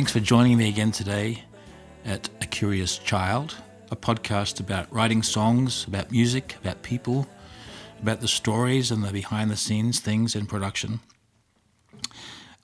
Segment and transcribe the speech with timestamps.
[0.00, 1.44] Thanks for joining me again today
[2.04, 3.56] at A Curious Child,
[3.90, 7.28] a podcast about writing songs, about music, about people,
[8.00, 11.00] about the stories and the behind the scenes things in production.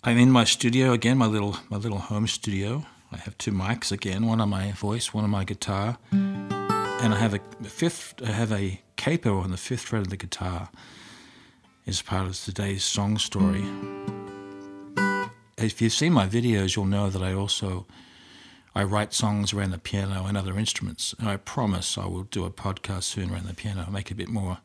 [0.03, 2.87] I'm in my studio again, my little my little home studio.
[3.13, 7.19] I have two mics again, one on my voice, one on my guitar, and I
[7.19, 8.15] have a fifth.
[8.23, 10.71] I have a capo on the fifth fret of the guitar.
[11.87, 13.65] As part of today's song story.
[15.57, 17.87] If you've seen my videos, you'll know that I also
[18.77, 21.15] I write songs around the piano and other instruments.
[21.19, 24.17] And I promise I will do a podcast soon around the piano, make it a
[24.17, 24.59] bit more, a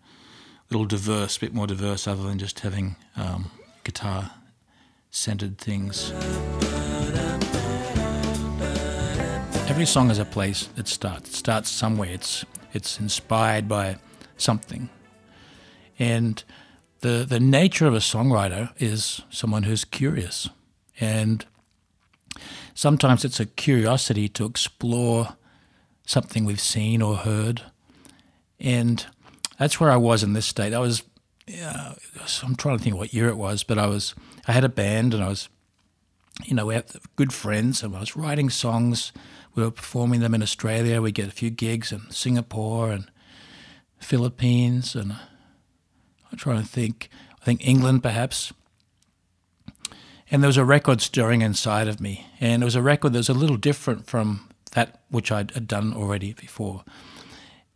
[0.69, 3.52] little diverse, a bit more diverse, other than just having um,
[3.85, 4.31] guitar
[5.11, 6.11] centered things.
[9.71, 11.30] Every song has a place it starts.
[11.30, 12.09] It starts somewhere.
[12.09, 13.95] It's it's inspired by
[14.36, 14.89] something,
[15.97, 16.44] and
[17.00, 20.49] the the nature of a songwriter is someone who's curious
[20.99, 21.45] and
[22.73, 25.38] sometimes it's a curiosity to explore
[26.05, 27.61] something we've seen or heard.
[28.59, 29.05] And
[29.58, 30.73] that's where I was in this state.
[30.73, 31.03] I was,
[31.64, 31.94] uh,
[32.44, 34.16] I'm trying to think what year it was, but I was,
[34.49, 35.47] I had a band and I was,
[36.44, 39.14] you know, we had good friends and I was writing songs.
[39.55, 41.02] We were performing them in Australia.
[41.02, 43.09] We get a few gigs in Singapore and
[43.99, 45.13] Philippines and
[46.31, 47.09] I'm trying to think,
[47.41, 48.53] I think England perhaps.
[50.30, 52.27] And there was a record stirring inside of me.
[52.39, 55.67] And it was a record that was a little different from that which I'd had
[55.67, 56.83] done already before.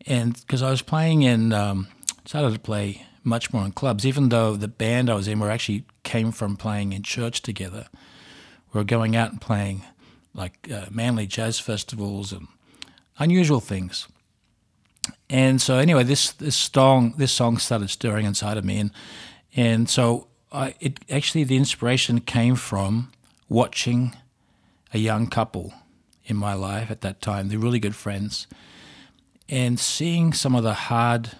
[0.07, 1.87] And because I was playing in, um,
[2.23, 5.51] started to play much more in clubs, even though the band I was in were
[5.51, 7.87] actually came from playing in church together.
[8.71, 9.83] We were going out and playing
[10.36, 12.47] like uh, manly jazz festivals and
[13.17, 14.08] unusual things.
[15.30, 18.91] And so anyway, this this song this song started stirring inside of me, and
[19.56, 23.12] and so I, it actually the inspiration came from
[23.50, 24.16] watching
[24.94, 25.74] a young couple
[26.25, 27.50] in my life at that time.
[27.50, 28.47] They're really good friends,
[29.47, 31.31] and seeing some of the hard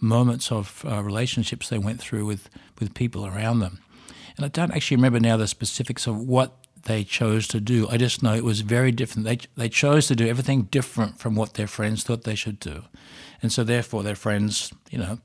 [0.00, 2.48] moments of uh, relationships they went through with
[2.78, 3.80] with people around them.
[4.36, 7.88] And I don't actually remember now the specifics of what they chose to do.
[7.88, 9.26] I just know it was very different.
[9.26, 12.84] They they chose to do everything different from what their friends thought they should do,
[13.42, 15.18] and so therefore their friends, you know,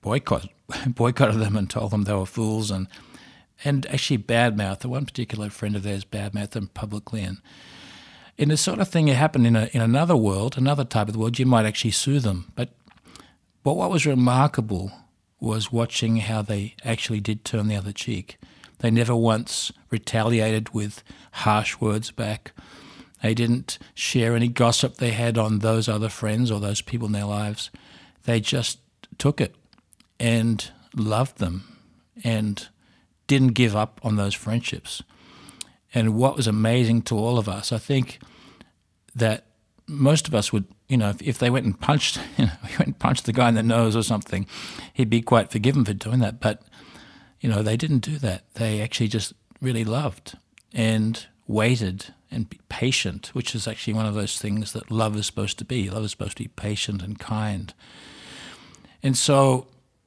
[0.00, 0.48] boycott
[0.86, 2.88] boycotted them and told them they were fools and
[3.64, 4.84] and actually badmouthed.
[4.84, 7.38] One particular friend of theirs badmouthed them publicly and
[8.38, 11.12] in the sort of thing that happened in a, in another world, another type of
[11.12, 12.50] the world, you might actually sue them.
[12.54, 12.70] But
[13.62, 14.90] but what was remarkable
[15.38, 18.38] was watching how they actually did turn the other cheek.
[18.82, 22.52] They never once retaliated with harsh words back.
[23.22, 27.12] They didn't share any gossip they had on those other friends or those people in
[27.12, 27.70] their lives.
[28.24, 28.80] They just
[29.18, 29.54] took it
[30.18, 31.78] and loved them
[32.24, 32.68] and
[33.28, 35.00] didn't give up on those friendships.
[35.94, 38.18] And what was amazing to all of us, I think
[39.14, 39.46] that
[39.86, 42.86] most of us would, you know, if, if they went and punched, you know, went
[42.86, 44.44] and punched the guy in the nose or something,
[44.92, 46.40] he'd be quite forgiven for doing that.
[46.40, 46.62] But,
[47.42, 48.44] you know, they didn't do that.
[48.54, 50.38] They actually just really loved
[50.72, 55.26] and waited and be patient, which is actually one of those things that love is
[55.26, 55.90] supposed to be.
[55.90, 57.74] Love is supposed to be patient and kind.
[59.02, 59.66] And so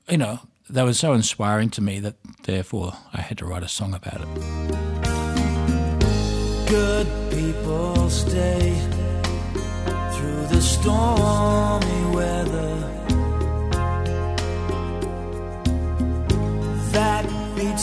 [0.09, 3.67] you know, that was so inspiring to me that therefore I had to write a
[3.67, 4.27] song about it.
[6.67, 8.73] Good people stay
[10.13, 12.64] through the stormy weather.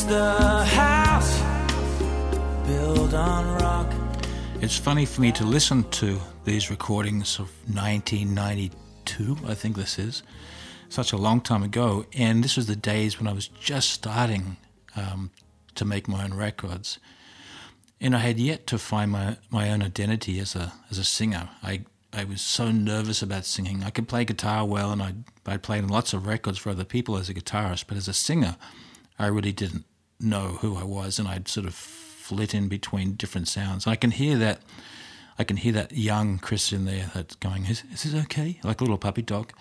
[0.03, 1.39] Beats the house
[2.67, 3.93] built on rock.
[4.61, 10.23] It's funny for me to listen to these recordings of 1992, I think this is
[10.89, 12.07] such a long time ago.
[12.15, 14.57] And this was the days when I was just starting
[14.97, 15.31] um,
[15.75, 16.99] to make my own records.
[18.01, 21.49] And I had yet to find my, my own identity as a, as a singer.
[21.63, 21.83] I,
[22.13, 23.85] I was so nervous about singing.
[23.85, 27.17] I could play guitar well, and I'd, I'd played lots of records for other people
[27.17, 28.57] as a guitarist, but as a singer,
[29.19, 29.85] I really didn't
[30.23, 33.87] know who I was, and I'd sort of flit in between different sounds.
[33.87, 34.61] I can hear that.
[35.39, 38.85] I can hear that young Christian there that's going, "Is, is this okay?" Like a
[38.85, 39.53] little puppy dog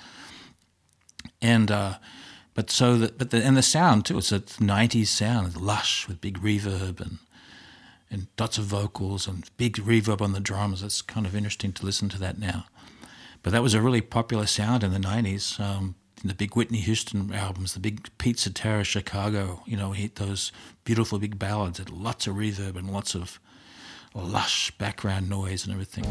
[1.42, 1.96] and uh,
[2.54, 4.18] but so that but the and the sound too.
[4.18, 7.20] It's a '90s sound, lush with big reverb and
[8.10, 10.84] and dots of vocals and big reverb on the drums.
[10.84, 12.66] It's kind of interesting to listen to that now.
[13.42, 15.60] But that was a really popular sound in the '90s.
[15.60, 20.08] Um, in the big Whitney Houston albums, the big Peter Cetera Chicago, you know, he,
[20.08, 20.52] those
[20.84, 23.40] beautiful big ballads had lots of reverb and lots of
[24.14, 26.06] lush background noise and everything.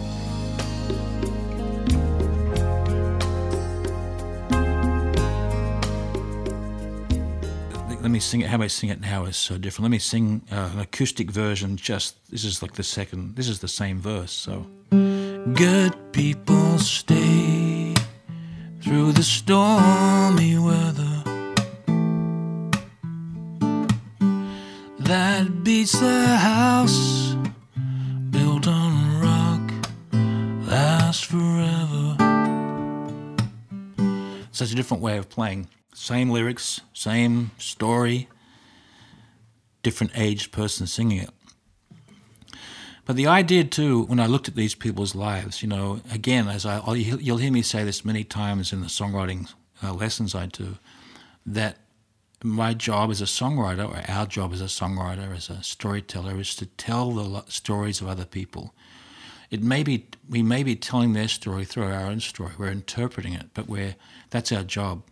[8.00, 8.48] Let me sing it.
[8.48, 9.84] How I sing it now is so different.
[9.84, 11.76] Let me sing uh, an acoustic version.
[11.76, 13.36] Just this is like the second.
[13.36, 14.32] This is the same verse.
[14.32, 17.59] So, good people stay
[18.82, 21.20] through the stormy weather.
[25.10, 27.34] that beats the house
[28.30, 29.72] built on rock
[30.68, 32.16] lasts forever.
[34.52, 35.68] Such a different way of playing.
[35.94, 38.28] Same lyrics, same story,
[39.82, 41.30] different aged person singing it.
[43.06, 46.64] But the idea too, when I looked at these people's lives, you know, again, as
[46.66, 49.52] I, you'll hear me say this many times in the songwriting
[49.82, 50.78] uh, lessons I do,
[51.46, 51.78] that
[52.42, 56.54] my job as a songwriter, or our job as a songwriter, as a storyteller, is
[56.56, 58.74] to tell the stories of other people.
[59.50, 62.52] It may be we may be telling their story through our own story.
[62.56, 63.96] We're interpreting it, but we're
[64.30, 65.02] that's our job.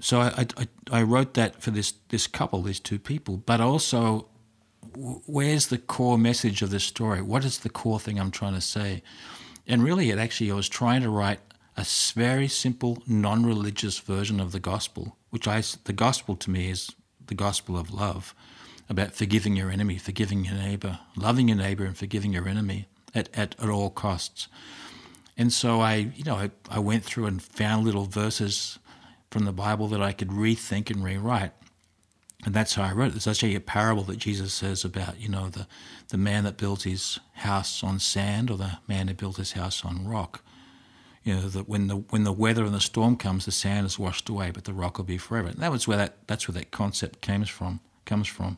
[0.00, 4.28] So I, I, I wrote that for this this couple, these two people, but also
[4.96, 7.22] where's the core message of this story?
[7.22, 9.02] What is the core thing I'm trying to say?
[9.66, 11.40] And really, it actually I was trying to write
[11.76, 16.90] a very simple, non-religious version of the gospel which I, the gospel to me is
[17.26, 18.34] the gospel of love,
[18.88, 23.28] about forgiving your enemy, forgiving your neighbor, loving your neighbor, and forgiving your enemy at,
[23.36, 24.48] at, at all costs.
[25.36, 28.78] And so I, you know, I, I went through and found little verses
[29.30, 31.52] from the Bible that I could rethink and rewrite.
[32.44, 33.10] And that's how I wrote it.
[33.12, 35.66] There's actually a parable that Jesus says about, you know, the,
[36.08, 39.84] the man that builds his house on sand or the man who built his house
[39.84, 40.42] on rock
[41.28, 43.98] you know that when the when the weather and the storm comes, the sand is
[43.98, 45.48] washed away, but the rock will be forever.
[45.48, 48.56] And that was where that that's where that concept comes from comes from.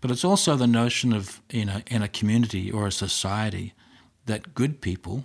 [0.00, 3.74] But it's also the notion of in a in a community or a society
[4.26, 5.24] that good people,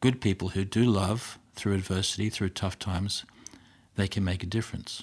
[0.00, 3.26] good people who do love through adversity, through tough times,
[3.96, 5.02] they can make a difference.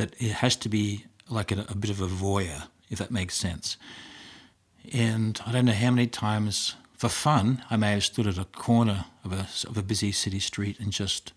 [0.00, 3.36] that it has to be like a, a bit of a voyeur, if that makes
[3.36, 3.76] sense.
[4.94, 8.46] And I don't know how many times, for fun, I may have stood at a
[8.46, 11.34] corner of a, of a busy city street and just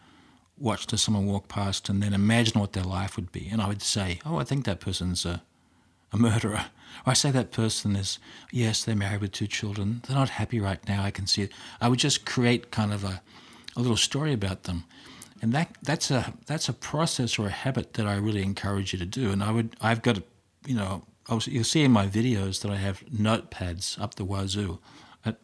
[0.57, 3.49] watched someone walk past and then imagine what their life would be.
[3.51, 5.43] And I would say, oh, I think that person's a,
[6.13, 6.67] a murderer.
[7.05, 8.17] Or I say that person is,
[8.49, 10.03] yes, they're married with two children.
[10.07, 11.03] They're not happy right now.
[11.03, 11.51] I can see it.
[11.81, 13.21] I would just create kind of a,
[13.75, 14.85] a little story about them
[15.43, 18.99] and that that's a that's a process or a habit that I really encourage you
[18.99, 19.29] to do.
[19.29, 20.19] And I would I've got
[20.65, 21.03] you know
[21.45, 24.79] you'll see in my videos that I have notepads up the wazoo.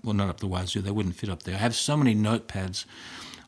[0.04, 1.56] Well, not up the wazoo; they wouldn't fit up there.
[1.56, 2.86] I have so many notepads,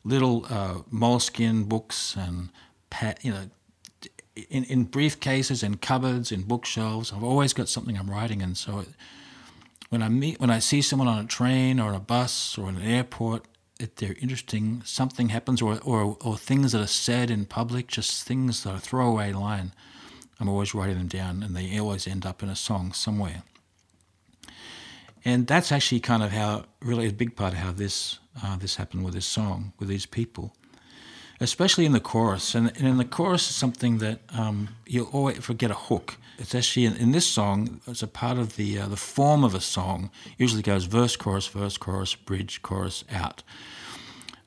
[0.03, 2.49] little uh, moleskin books and
[3.21, 3.49] you know.
[4.49, 8.55] In, in briefcases, in cupboards, in bookshelves, I've always got something I'm writing in.
[8.55, 8.85] So,
[9.89, 12.77] when I meet, when I see someone on a train or a bus or in
[12.77, 13.45] an airport,
[13.95, 18.63] they're interesting, something happens, or, or, or things that are said in public, just things
[18.63, 19.73] that are throwaway line.
[20.39, 23.43] I'm always writing them down, and they always end up in a song somewhere.
[25.23, 28.77] And that's actually kind of how, really, a big part of how this uh, this
[28.77, 30.55] happened with this song, with these people,
[31.41, 32.55] especially in the chorus.
[32.55, 36.17] And, and in the chorus is something that um, you always forget a hook.
[36.37, 37.81] It's actually in, in, this song.
[37.87, 40.09] It's a part of the uh, the form of a song.
[40.37, 43.43] Usually goes verse, chorus, verse, chorus, bridge, chorus, out.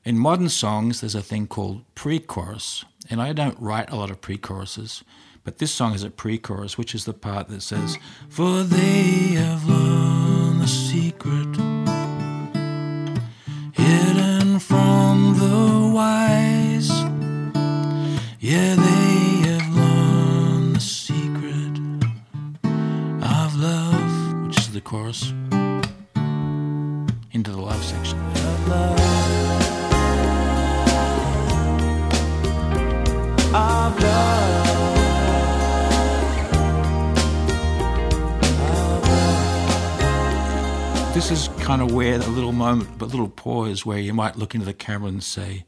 [0.03, 4.11] In modern songs, there's a thing called pre chorus, and I don't write a lot
[4.11, 5.03] of pre choruses,
[5.43, 7.97] but this song is a pre chorus, which is the part that says,
[8.27, 11.55] For they have learned the secret
[13.71, 16.54] hidden from the wise.
[18.47, 21.79] Yeah, they have learned the secret
[23.23, 25.31] of love, which is the chorus,
[27.31, 28.19] into the love section.
[41.15, 44.53] This is kind of where a little moment, but little pause where you might look
[44.53, 45.65] into the camera and say,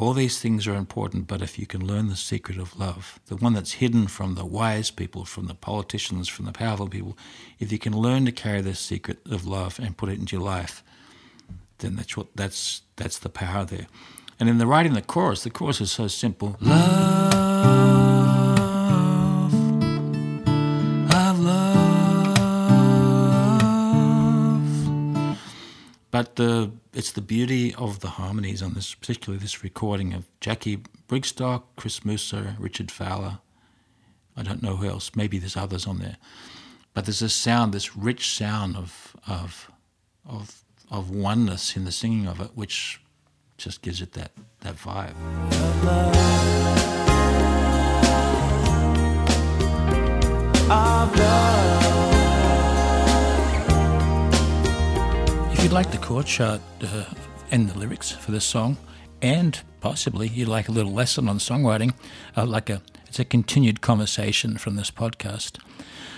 [0.00, 3.36] All these things are important, but if you can learn the secret of love, the
[3.36, 7.18] one that's hidden from the wise people, from the politicians, from the powerful people,
[7.58, 10.44] if you can learn to carry this secret of love and put it into your
[10.44, 10.82] life,
[11.80, 13.88] then that's what that's that's the power there.
[14.38, 16.56] And in the writing the chorus, the chorus is so simple.
[16.62, 17.49] Love,
[26.40, 31.64] the it's the beauty of the harmonies on this, particularly this recording of Jackie Brigstock,
[31.76, 33.40] Chris Musso, Richard Fowler.
[34.36, 35.10] I don't know who else.
[35.14, 36.16] Maybe there's others on there,
[36.94, 39.70] but there's this sound, this rich sound of of
[40.24, 43.02] of of oneness in the singing of it, which
[43.58, 45.16] just gives it that that vibe.
[55.60, 57.04] If you'd like the chord chart uh,
[57.50, 58.78] and the lyrics for this song,
[59.20, 61.92] and possibly you'd like a little lesson on songwriting,
[62.34, 65.58] uh, like a it's a continued conversation from this podcast.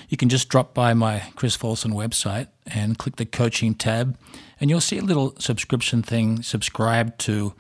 [0.09, 4.17] You can just drop by my Chris Falson website and click the coaching tab,
[4.61, 6.45] and you'll see a little subscription thing.
[6.45, 7.53] Subscribe to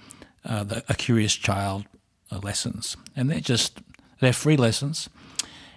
[0.44, 1.86] uh, the A Curious Child
[2.30, 3.80] uh, lessons, and they're just
[4.20, 5.08] they're free lessons.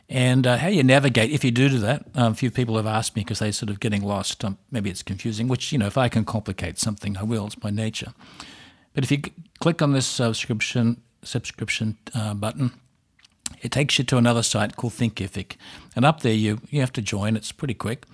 [0.08, 2.86] And uh, how you navigate, if you do do that, um, a few people have
[2.86, 4.46] asked me because they're sort of getting lost.
[4.46, 7.48] Um, maybe it's confusing, which, you know, if I can complicate something, I will.
[7.48, 8.14] It's my nature.
[8.94, 9.22] But if you
[9.60, 12.72] click on this subscription subscription uh, button,
[13.62, 15.54] it takes you to another site called Thinkific.
[15.96, 17.36] And up there, you, you have to join.
[17.36, 18.06] It's pretty quick.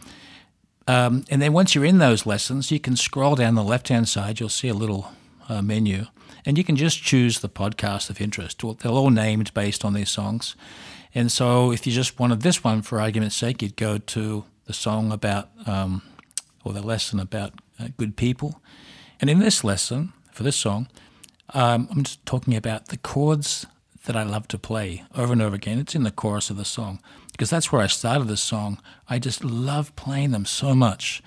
[0.88, 4.08] Um, and then once you're in those lessons, you can scroll down the left hand
[4.08, 4.40] side.
[4.40, 5.12] You'll see a little
[5.50, 6.06] uh, menu.
[6.46, 8.62] And you can just choose the podcast of interest.
[8.62, 10.56] They're all named based on these songs.
[11.14, 14.74] And so if you just wanted this one, for argument's sake, you'd go to the
[14.74, 16.02] song about, um,
[16.64, 18.62] or the lesson about uh, good people.
[19.20, 20.88] And in this lesson, for this song,
[21.54, 23.66] um, I'm just talking about the chords
[24.06, 25.80] that I love to play over and over again.
[25.80, 27.00] It's in the chorus of the song
[27.32, 28.80] because that's where I started this song.
[29.10, 31.22] I just love playing them so much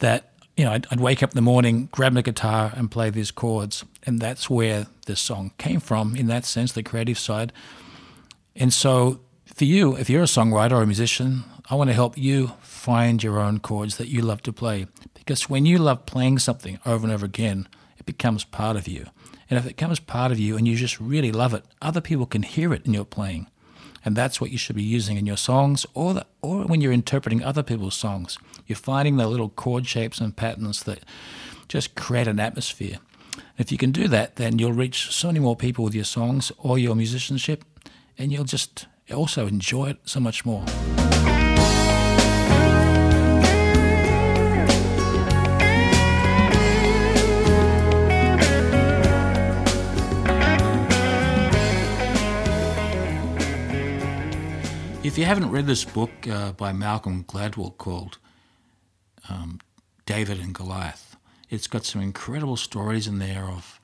[0.00, 3.10] that you know I'd, I'd wake up in the morning, grab my guitar, and play
[3.10, 6.14] these chords, and that's where this song came from.
[6.16, 7.52] In that sense, the creative side.
[8.56, 12.16] And so, for you, if you're a songwriter or a musician, I want to help
[12.16, 14.86] you find your own chords that you love to play.
[15.14, 17.68] Because when you love playing something over and over again,
[17.98, 19.06] it becomes part of you.
[19.48, 22.26] And if it becomes part of you and you just really love it, other people
[22.26, 23.48] can hear it in your playing.
[24.04, 26.92] And that's what you should be using in your songs or, the, or when you're
[26.92, 28.38] interpreting other people's songs.
[28.66, 31.00] You're finding the little chord shapes and patterns that
[31.68, 32.98] just create an atmosphere.
[33.56, 36.52] If you can do that, then you'll reach so many more people with your songs
[36.58, 37.64] or your musicianship
[38.18, 40.64] and you'll just also enjoy it so much more.
[55.04, 58.16] If you haven't read this book uh, by Malcolm Gladwell called
[59.28, 59.60] um,
[60.06, 61.16] David and Goliath,
[61.50, 63.78] it's got some incredible stories in there of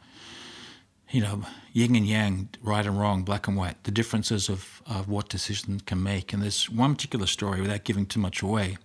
[1.10, 5.08] you know, yin and yang, right and wrong, black and white, the differences of, of
[5.08, 6.32] what decisions can make.
[6.32, 8.78] And there's one particular story, without giving too much away,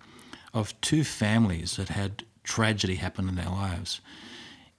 [0.52, 4.00] of two families that had tragedy happen in their lives.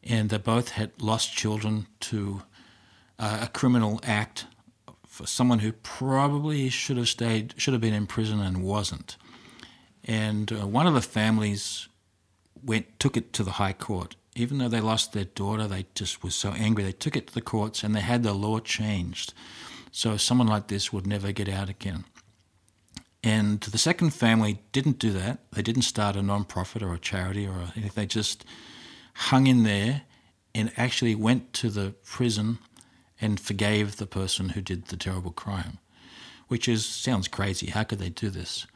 [0.04, 2.42] And they both had lost children to
[3.20, 4.46] uh, a criminal act
[5.06, 9.18] for someone who probably should have stayed, should have been in prison and wasn't.
[10.04, 11.88] And uh, one of the families
[12.64, 16.24] went, took it to the High Court even though they lost their daughter, they just
[16.24, 16.84] were so angry.
[16.84, 19.34] They took it to the courts and they had the law changed.
[19.92, 22.06] So someone like this would never get out again.
[23.24, 25.40] And the second family didn't do that.
[25.52, 27.92] They didn't start a non-profit or a charity or anything.
[27.96, 28.46] They just
[29.14, 30.04] hung in there
[30.54, 32.60] and actually went to the prison
[33.20, 35.80] and forgave the person who did the terrible crime,
[36.48, 37.68] which is sounds crazy.
[37.68, 38.68] How could they do this?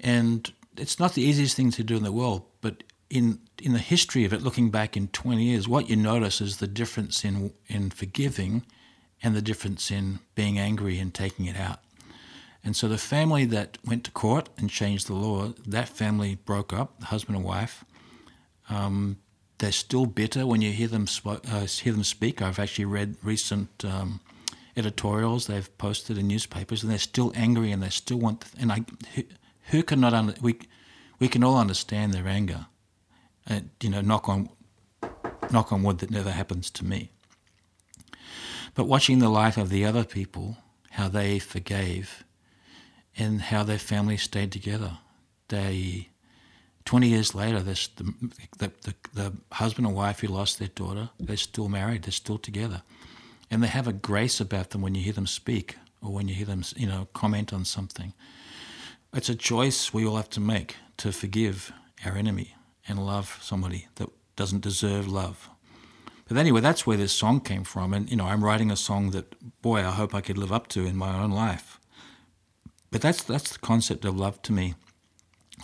[0.00, 3.78] And it's not the easiest thing to do in the world, but in in the
[3.78, 7.52] history of it, looking back in 20 years, what you notice is the difference in
[7.66, 8.64] in forgiving
[9.22, 11.80] and the difference in being angry and taking it out.
[12.64, 16.72] And so the family that went to court and changed the law, that family broke
[16.72, 17.84] up, the husband and wife.
[18.68, 19.18] Um,
[19.58, 22.40] they're still bitter when you hear them uh, hear them speak.
[22.40, 24.20] I've actually read recent um,
[24.76, 28.46] editorials they've posted in newspapers, and they're still angry and they still want.
[28.58, 29.24] and I, who,
[29.70, 30.60] who cannot under, we
[31.18, 32.66] we can all understand their anger
[33.46, 34.48] and, you know, knock on
[35.50, 37.10] knock on wood that never happens to me.
[38.74, 40.58] But watching the life of the other people,
[40.90, 42.24] how they forgave,
[43.16, 44.98] and how their family stayed together.
[45.48, 46.08] They,
[46.84, 48.14] 20 years later, this, the,
[48.58, 52.38] the, the, the husband and wife who lost their daughter, they're still married, they're still
[52.38, 52.82] together.
[53.50, 56.34] and they have a grace about them when you hear them speak or when you
[56.34, 58.14] hear them, you know, comment on something.
[59.12, 61.72] It's a choice we all have to make to forgive
[62.06, 62.54] our enemy
[62.90, 65.48] and love somebody that doesn't deserve love.
[66.28, 67.92] But anyway, that's where this song came from.
[67.92, 70.68] And, you know, I'm writing a song that, boy, I hope I could live up
[70.68, 71.80] to in my own life.
[72.90, 74.74] But that's, that's the concept of love to me.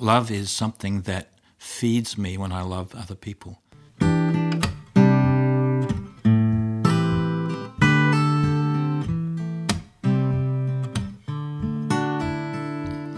[0.00, 3.61] Love is something that feeds me when I love other people.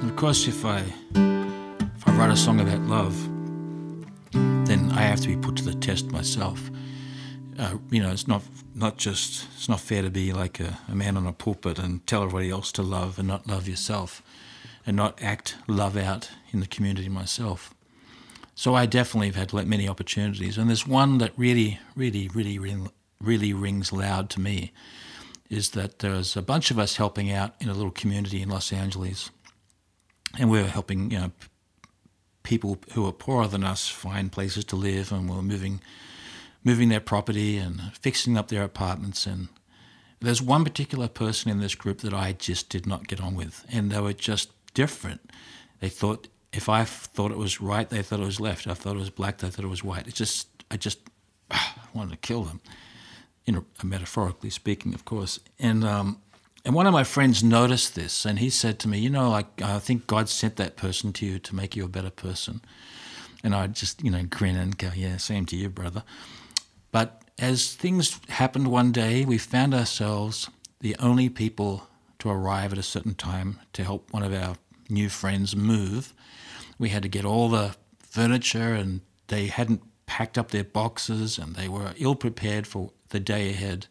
[0.02, 0.80] of course, if I
[1.14, 3.37] if I write a song about love,
[4.98, 6.72] I have to be put to the test myself.
[7.56, 8.42] Uh, you know, it's not
[8.74, 12.04] not just it's not fair to be like a, a man on a pulpit and
[12.04, 14.24] tell everybody else to love and not love yourself,
[14.84, 17.72] and not act love out in the community myself.
[18.56, 22.58] So I definitely have had like many opportunities, and there's one that really, really, really,
[22.58, 22.88] really,
[23.20, 24.72] really rings loud to me.
[25.48, 28.72] Is that there's a bunch of us helping out in a little community in Los
[28.72, 29.30] Angeles,
[30.36, 31.30] and we we're helping you know
[32.48, 35.80] people who are poorer than us find places to live, and we're moving
[36.64, 39.26] moving their property and fixing up their apartments.
[39.26, 39.48] And
[40.20, 43.66] there's one particular person in this group that I just did not get on with,
[43.70, 45.20] and they were just different.
[45.80, 48.66] They thought if I thought it was right, they thought it was left.
[48.66, 50.08] I thought it was black, they thought it was white.
[50.08, 51.00] It just I just
[51.92, 52.62] wanted to kill them,
[53.44, 55.38] you know, metaphorically speaking, of course.
[55.58, 56.22] And um,
[56.64, 59.62] and one of my friends noticed this, and he said to me, "You know, like
[59.62, 62.60] I think God sent that person to you to make you a better person."
[63.44, 66.02] And I just, you know, grin and go, "Yeah, same to you, brother."
[66.90, 70.48] But as things happened one day, we found ourselves
[70.80, 71.88] the only people
[72.18, 74.56] to arrive at a certain time to help one of our
[74.88, 76.12] new friends move.
[76.78, 81.54] We had to get all the furniture, and they hadn't packed up their boxes, and
[81.54, 83.86] they were ill prepared for the day ahead.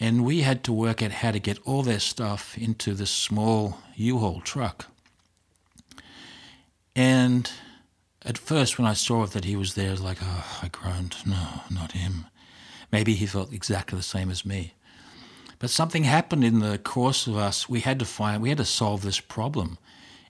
[0.00, 3.78] And we had to work out how to get all their stuff into this small
[3.94, 4.86] U Haul truck.
[6.96, 7.50] And
[8.22, 11.16] at first, when I saw that he was there, I was like, oh, I groaned,
[11.26, 12.26] no, not him.
[12.90, 14.74] Maybe he felt exactly the same as me.
[15.58, 17.68] But something happened in the course of us.
[17.68, 19.78] We had to find, we had to solve this problem.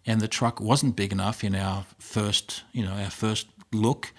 [0.07, 4.13] And the truck wasn't big enough in our first, you know, our first look.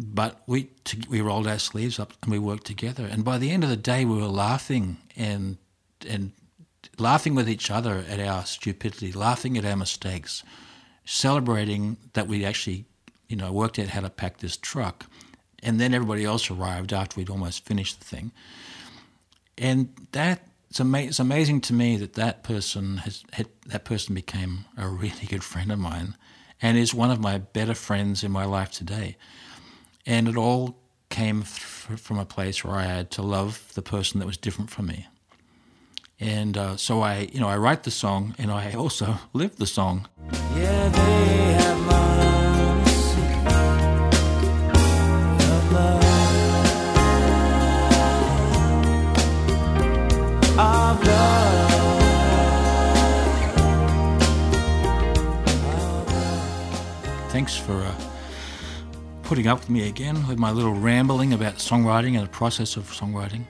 [0.00, 0.70] But we
[1.08, 3.04] we rolled our sleeves up and we worked together.
[3.04, 5.58] And by the end of the day, we were laughing and
[6.08, 6.32] and
[6.98, 10.44] laughing with each other at our stupidity, laughing at our mistakes,
[11.04, 12.84] celebrating that we actually,
[13.28, 15.06] you know, worked out how to pack this truck.
[15.62, 18.30] And then everybody else arrived after we'd almost finished the thing.
[19.56, 24.14] And that it's, ama- it's amazing to me that that person has had, that person
[24.14, 26.16] became a really good friend of mine,
[26.62, 29.16] and is one of my better friends in my life today.
[30.08, 30.78] And it all
[31.10, 34.70] came th- from a place where I had to love the person that was different
[34.70, 35.06] from me.
[36.18, 39.66] And uh, so I, you know, I write the song, and I also live the
[39.66, 40.08] song.
[40.56, 43.16] Yeah, they have months
[45.50, 46.04] of love.
[57.30, 57.94] Thanks for uh,
[59.28, 62.84] putting up with me again with my little rambling about songwriting and the process of
[62.84, 63.44] songwriting.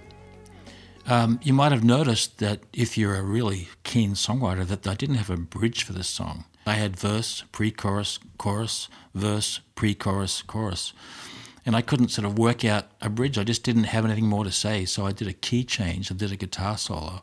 [1.06, 5.14] Um, you might have noticed that if you're a really keen songwriter, that I didn't
[5.14, 6.46] have a bridge for this song.
[6.66, 10.94] I had verse, pre-chorus, chorus, verse, pre-chorus, chorus,
[11.64, 13.38] and I couldn't sort of work out a bridge.
[13.38, 16.10] I just didn't have anything more to say, so I did a key change.
[16.10, 17.22] I did a guitar solo,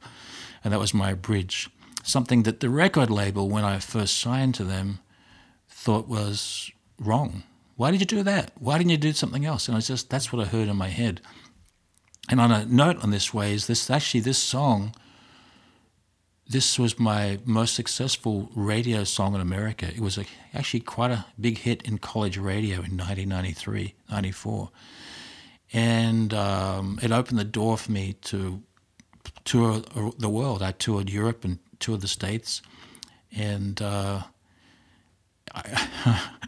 [0.63, 1.69] and that was my bridge.
[2.03, 4.99] Something that the record label, when I first signed to them,
[5.67, 7.43] thought was wrong.
[7.75, 8.51] Why did you do that?
[8.57, 9.67] Why didn't you do something else?
[9.67, 11.21] And I just that's what I heard in my head.
[12.29, 14.95] And on a note on this way is this actually this song.
[16.47, 19.87] This was my most successful radio song in America.
[19.87, 24.69] It was a, actually quite a big hit in college radio in 1993, 94.
[25.73, 28.61] And um, it opened the door for me to
[29.43, 29.81] tour
[30.19, 30.61] the world.
[30.61, 32.61] I toured Europe and toured the States.
[33.35, 34.21] And uh,
[35.53, 36.21] I,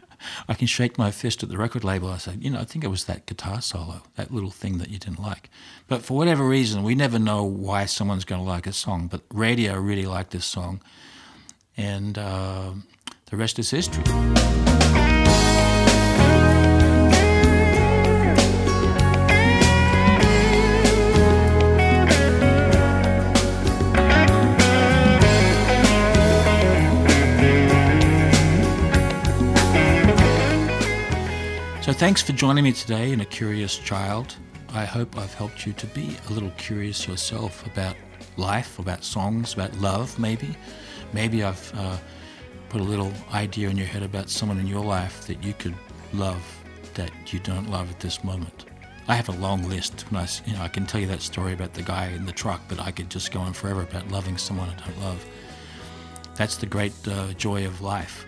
[0.48, 2.08] I can shake my fist at the record label.
[2.08, 4.90] I say, you know, I think it was that guitar solo, that little thing that
[4.90, 5.50] you didn't like.
[5.86, 9.08] But for whatever reason, we never know why someone's going to like a song.
[9.08, 10.80] But radio really liked this song,
[11.76, 12.72] and uh,
[13.30, 14.04] the rest is history.
[31.98, 34.36] Thanks for joining me today in A Curious Child.
[34.68, 37.96] I hope I've helped you to be a little curious yourself about
[38.36, 40.54] life, about songs, about love, maybe.
[41.12, 41.96] Maybe I've uh,
[42.68, 45.74] put a little idea in your head about someone in your life that you could
[46.12, 46.40] love
[46.94, 48.66] that you don't love at this moment.
[49.08, 50.02] I have a long list.
[50.10, 52.32] When I, you know, I can tell you that story about the guy in the
[52.32, 55.26] truck, but I could just go on forever about loving someone I don't love.
[56.36, 58.24] That's the great uh, joy of life.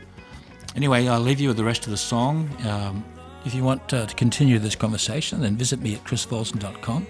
[0.75, 2.51] Anyway, I'll leave you with the rest of the song.
[2.67, 3.05] Um,
[3.44, 7.07] if you want uh, to continue this conversation, then visit me at chrisfalson.com.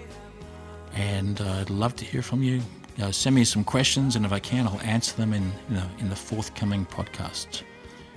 [0.93, 2.61] And uh, I'd love to hear from you.
[3.01, 5.89] Uh, send me some questions, and if I can, I'll answer them in, you know,
[5.99, 7.63] in the forthcoming podcast.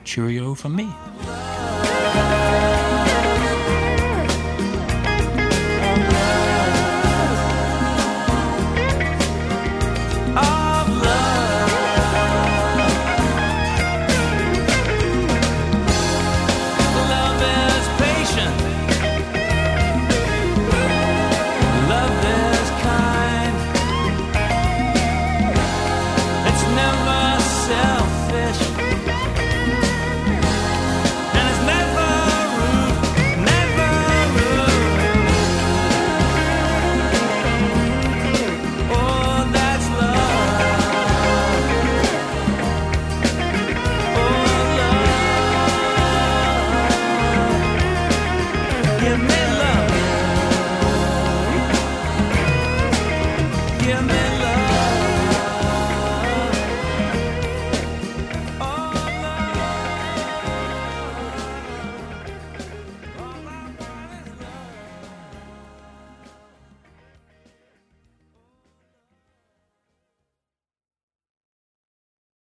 [0.05, 2.63] Cheerio from me.